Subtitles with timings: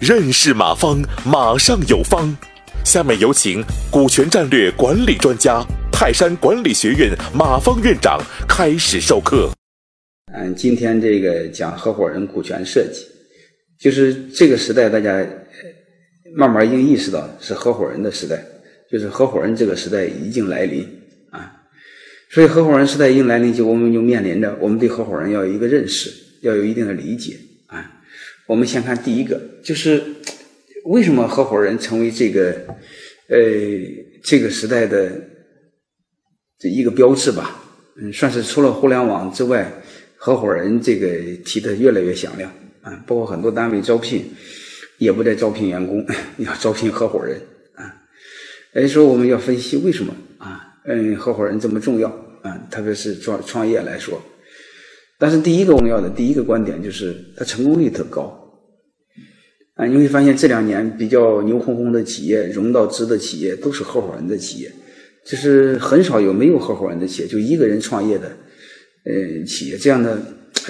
[0.00, 2.36] 认识马方，马上有方。
[2.84, 9.50] 下面有请股权战略管理专家、泰山管理学院马方院长开始授课。
[10.34, 13.06] 嗯，今天这个讲合伙人股权设计，
[13.78, 15.24] 就是这个时代大家
[16.34, 18.42] 慢慢已经意识到是合伙人的时代，
[18.90, 21.01] 就是合伙人这个时代已经来临。
[22.32, 27.36] 所以合伙人时代已经来临，就我们就面临着我们对合伙人要有一个认识，要有一定的理解
[27.66, 28.00] 啊。
[28.46, 30.02] 我们先看第一个，就是
[30.86, 32.50] 为什么合伙人成为这个
[33.28, 33.38] 呃
[34.24, 35.12] 这个时代的
[36.58, 37.62] 这一个标志吧？
[37.96, 39.70] 嗯，算是除了互联网之外。
[40.24, 41.08] 合伙人这个
[41.44, 42.48] 提的越来越响亮
[42.80, 44.24] 啊，包括很多单位招聘
[44.98, 46.06] 也不再招聘员工，
[46.38, 47.40] 要招聘合伙人
[47.74, 47.90] 啊。
[48.72, 50.14] 所以，说我们要分析为什么？
[50.86, 52.08] 嗯，合伙人这么重要
[52.42, 54.20] 啊，特别是创创业来说。
[55.18, 58.36] 但是第一个重要的第一个观点就是它成功率特高
[59.74, 59.86] 啊。
[59.86, 64.72] 你会发现这两年比较牛哄哄的企业、融到资的企业都是合伙人的企业，
[65.24, 68.36] 就是很少有没有合伙人的企业，就一个人创业的。
[69.04, 70.16] 呃，企业这样的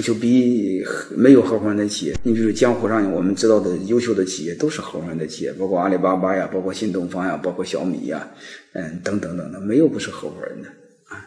[0.01, 0.83] 就比
[1.15, 8.27] 没有合伙人的企业，你比如江湖上我们知道的优秀的企业都是合伙人的企业，包括阿里巴巴呀，包括新东方呀，包括小米呀，
[8.73, 10.69] 嗯，等等等等，没有不是合伙人的
[11.09, 11.21] 啊，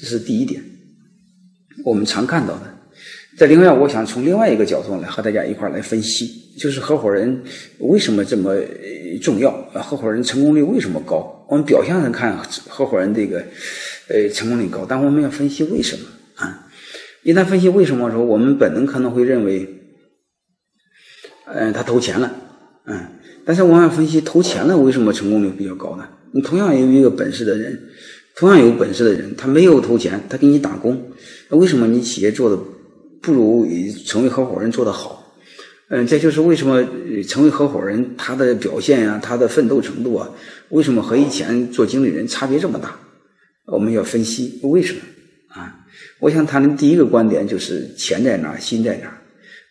[0.00, 0.60] 这是第一点，
[1.84, 2.62] 我们常看到的。
[3.38, 6.26] 在另外，我想从另外一个角度来和大家一块来分析，
[6.58, 7.42] 就是合伙人
[7.78, 8.54] 为什么这么
[9.22, 9.52] 重要？
[9.74, 11.46] 合伙人成功率为什么高？
[11.48, 12.36] 我们表象上看
[12.68, 13.42] 合伙人这个
[14.08, 16.02] 呃成功率高，但我们要分析为什么。
[17.30, 19.68] 一旦分析为什么说，我们本能可能会认为，
[21.46, 22.34] 嗯，他投钱了，
[22.86, 23.06] 嗯，
[23.44, 26.08] 但是我们要分析投钱了为什么成功率比较高呢？
[26.32, 27.80] 你同样有一个本事的人，
[28.34, 31.00] 同样有本事的人，他没有投钱，他给你打工，
[31.50, 32.58] 那为什么你企业做的
[33.22, 33.64] 不如
[34.04, 35.32] 成为合伙人做的好？
[35.88, 36.84] 嗯，这就是为什么
[37.28, 40.28] 成为合伙人他的表现呀，他的奋斗程度啊，
[40.70, 42.98] 为什么和以前做经理人差别这么大？
[43.66, 45.00] 我们要分析为什么。
[46.20, 49.16] 我想谈的第一个观点就是钱在哪儿，心在哪儿。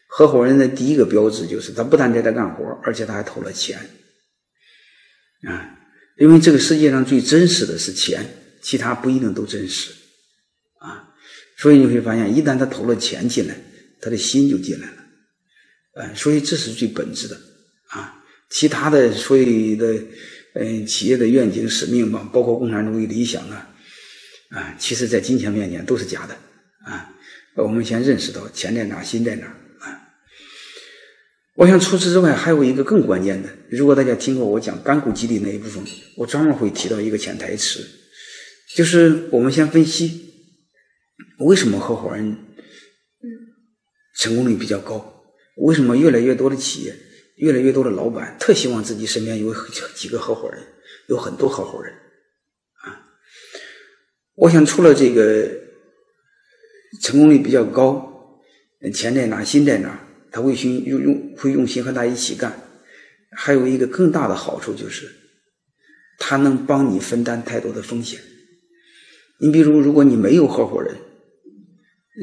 [0.07, 3.77] 合伙人的第一个标志就是他不但在这干活，而且他还投了钱。
[5.47, 5.77] 啊，
[6.17, 8.25] 因为这个世界上最真实的是钱，
[8.61, 9.91] 其他不一定都真实。
[10.79, 11.13] 啊，
[11.57, 13.55] 所以你会发现，一旦他投了钱进来，
[14.01, 14.95] 他的心就进来了。
[15.93, 17.35] 嗯，所以这是最本质的。
[17.89, 20.03] 啊，其他的所有的
[20.55, 23.69] 嗯企业的愿景使命吧，包括共产主义理想啊。
[24.49, 26.33] 啊，其实，在金钱面前都是假的
[26.85, 27.13] 啊！
[27.55, 30.09] 我们先认识到钱在哪，心在哪啊！
[31.55, 33.49] 我想除此之外，还有一个更关键的。
[33.69, 35.83] 如果大家听过我讲干股激励那一部分，
[36.17, 37.85] 我专门会提到一个潜台词，
[38.75, 40.33] 就是我们先分析
[41.39, 43.27] 为什么合伙人嗯
[44.15, 45.23] 成功率比较高，
[45.57, 46.95] 为什么越来越多的企业，
[47.35, 49.53] 越来越多的老板特希望自己身边有
[49.93, 50.59] 几个合伙人，
[51.07, 51.93] 有很多合伙人。
[54.41, 55.49] 我想，除了这个
[57.01, 58.41] 成功率比较高，
[58.93, 59.99] 钱在哪，心在哪，
[60.31, 62.57] 他会心用用会用心和他一起干。
[63.31, 65.09] 还有一个更大的好处就是，
[66.17, 68.19] 他能帮你分担太多的风险。
[69.41, 70.95] 你比如，如果你没有合伙人，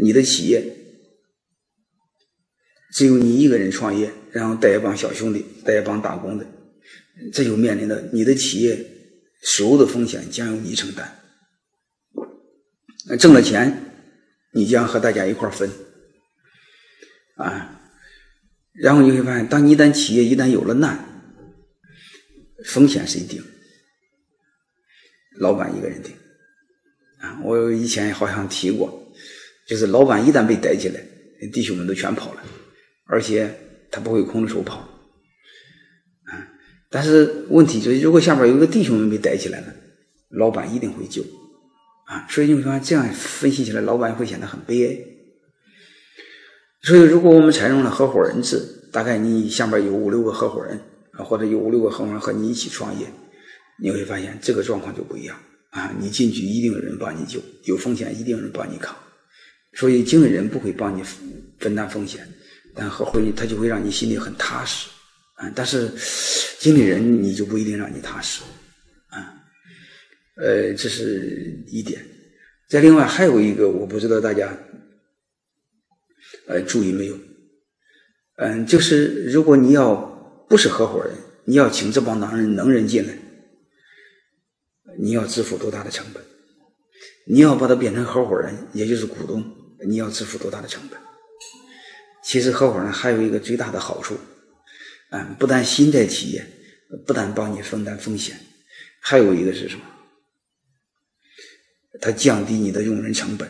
[0.03, 0.65] 你的企业
[2.95, 6.47] 只有你一个人创业，然后带一帮小兄弟，带一帮打工的，
[7.33, 8.85] 这就面临的你的企业
[9.43, 11.16] 所有的风险将由你承担。
[13.19, 13.93] 挣了钱，
[14.53, 15.71] 你将和大家一块分，
[17.37, 17.81] 啊，
[18.73, 20.99] 然后你会发现，当你一旦企业一旦有了难，
[22.65, 23.41] 风险谁顶？
[25.39, 26.13] 老板一个人顶，
[27.19, 29.13] 啊，我以前好像提过，
[29.69, 31.01] 就是老板一旦被逮起来，
[31.53, 32.43] 弟兄们都全跑了，
[33.05, 33.55] 而且
[33.93, 34.79] 他不会空着手跑，
[36.25, 36.49] 啊，
[36.91, 39.73] 但是问题就是，如果下边有个弟兄们被逮起来了，
[40.31, 41.25] 老板一定会救。
[42.07, 44.99] 啊，所以你会发现这样分析起来，老板会显得很悲哀。
[46.83, 48.63] 所以，如果我们采用了合伙人制，
[48.93, 50.81] 大概你下边有五六个合伙人
[51.13, 53.07] 啊，或者有五六个合伙人和你一起创业，
[53.83, 55.37] 你会发现这个状况就不一样
[55.71, 55.93] 啊！
[55.99, 58.97] 你进去一定有人帮你救，有风险一定有人帮你扛。
[59.73, 61.03] 所以，经理人不会帮你
[61.59, 62.25] 分担风险，
[62.73, 64.89] 但合伙人他就会让你心里很踏实
[65.35, 65.51] 啊。
[65.57, 65.91] 但是，
[66.61, 68.43] 经理人你就不一定让你踏实。
[70.37, 72.05] 呃，这是一点。
[72.69, 74.57] 再另外还有一个，我不知道大家
[76.47, 77.19] 呃注意没有？
[78.37, 79.95] 嗯，就是如果你要
[80.49, 83.17] 不是合伙人，你要请这帮男人能人进来，
[84.99, 86.23] 你要支付多大的成本？
[87.27, 89.43] 你要把它变成合伙人，也就是股东，
[89.87, 91.01] 你要支付多大的成本？
[92.23, 94.19] 其实合伙人还有一个最大的好处，
[95.11, 96.45] 嗯，不但新在企业，
[97.07, 98.37] 不但帮你分担风险，
[99.01, 99.85] 还有一个是什么？
[102.01, 103.49] 它降低你的用人成本，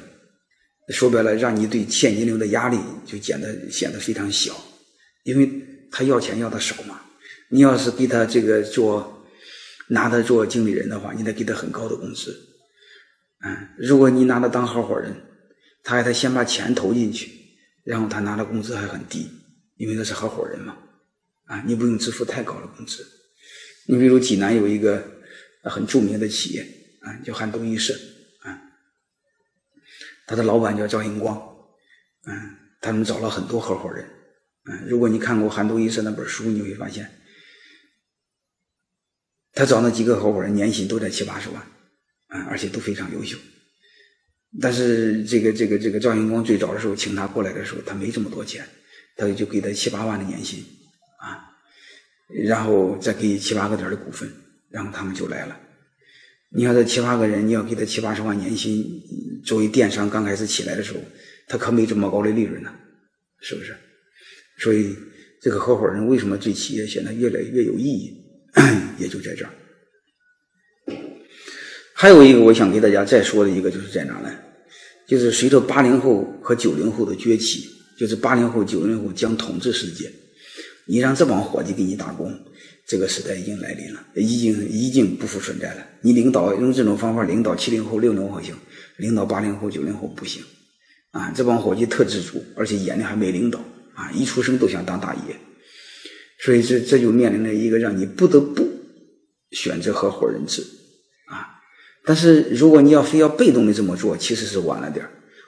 [0.90, 4.54] 说白了，让你对现金流的压力就显得显得非常小，
[5.24, 5.50] 因为
[5.90, 7.00] 他要钱要的少嘛。
[7.48, 9.24] 你要是给他这个做
[9.88, 12.36] 拿他做经理人的话，你得给他很高的工资。
[13.44, 15.14] 嗯，如果你拿他当合伙人，
[15.84, 17.30] 他还得先把钱投进去，
[17.84, 19.28] 然后他拿的工资还很低，
[19.76, 20.76] 因为他是合伙人嘛。
[21.44, 23.06] 啊，你不用支付太高的工资。
[23.86, 25.00] 你比如济南有一个
[25.62, 26.66] 很著名的企业
[27.02, 27.94] 啊，叫汉东一社。
[30.26, 31.36] 他的老板叫赵英光，
[32.26, 32.34] 嗯，
[32.80, 34.04] 他们找了很多合伙人，
[34.64, 37.08] 嗯，如果你看过韩都衣舍那本书，你会发现，
[39.52, 41.62] 他找那几个合伙人年薪都在七八十万，
[42.28, 43.38] 嗯，而且都非常优秀。
[44.60, 48.66] 但是这个这个这个赵英光最早的时候请他过来的时候，他没这么多钱，
[49.16, 50.64] 他就给他七八万的年薪，
[51.18, 51.54] 啊，
[52.46, 54.28] 然后再给七八个点的股份，
[54.70, 55.60] 然后他们就来了。
[56.56, 58.82] 你要这七八个人，你要给他七八十万年薪，
[59.44, 60.98] 作为电商刚开始起来的时候，
[61.46, 62.72] 他可没这么高的利润呢，
[63.42, 63.76] 是不是？
[64.58, 64.96] 所以
[65.42, 68.24] 这个合伙人为什么对企业现在越来越有意义，
[68.98, 69.50] 也就在这儿。
[71.92, 74.34] 还有一个我想给大家再说的一个就是在哪呢？
[75.06, 77.68] 就是随着八零后和九零后的崛起，
[77.98, 80.10] 就是八零后、九零后将统治世界，
[80.86, 82.32] 你让这帮伙计给你打工。
[82.86, 85.84] 这个时代已经来临了，已经已经不复存在了。
[86.02, 88.54] 你领导用这种方法领导七零后、六零后行，
[88.98, 90.42] 领导八零后、九零后不行。
[91.10, 93.58] 啊，这帮伙计特知足，而且眼里还没领导
[93.94, 95.36] 啊，一出生都想当大爷。
[96.44, 98.68] 所以这这就面临着一个让你不得不
[99.50, 100.62] 选择合伙人制
[101.26, 101.58] 啊。
[102.04, 105.04] 但是如果你要非要被动的这么做，其实是晚了点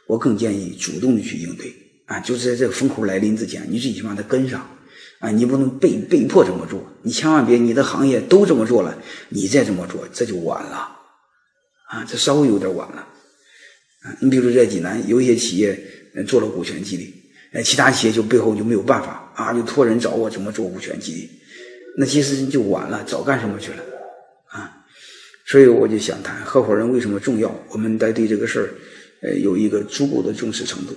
[0.07, 1.73] 我更建议主动的去应对
[2.07, 4.69] 啊，就是在这个风口来临之前，你最起码得跟上。
[5.21, 8.97] 啊，你不能被被迫这么做，你千万别你的行业都这么做了，
[9.31, 10.97] 你再这么做这就晚了，
[11.89, 13.05] 啊，这稍微有点晚了，
[14.03, 15.77] 啊，你比如说在济南有一些企业
[16.25, 17.13] 做了股权激励，
[17.53, 21.31] 哎，其他企业就背后就没有办法啊，就托人找我怎么做股权激励，
[21.97, 23.83] 那其实就晚了，早干什么去了，
[24.51, 24.73] 啊，
[25.47, 28.69] 所以我就想谈合伙人为什么重要，我们得对这个事儿，
[29.23, 30.97] 呃，有一个足够的重视程度。